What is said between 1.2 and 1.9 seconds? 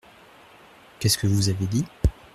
vous avez dit?